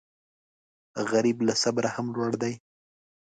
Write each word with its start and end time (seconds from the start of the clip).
غریب 1.11 1.37
له 1.47 1.53
صبره 1.63 1.89
هم 1.95 2.07
لوړ 2.15 2.31
دی 2.43 2.53